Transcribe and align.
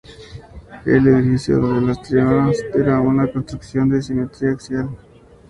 El 0.83 1.05
edificio 1.09 1.59
de 1.59 1.79
las 1.81 2.01
termas 2.01 2.57
era 2.73 2.99
una 2.99 3.31
construcción 3.31 3.87
de 3.89 4.01
simetría 4.01 4.49
axial. 4.53 4.89